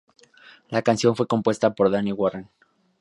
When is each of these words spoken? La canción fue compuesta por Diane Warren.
La 0.69 0.81
canción 0.81 1.15
fue 1.15 1.27
compuesta 1.27 1.75
por 1.75 1.91
Diane 1.91 2.11
Warren. 2.11 2.49